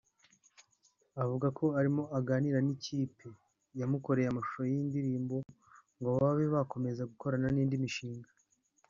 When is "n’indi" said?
7.51-7.77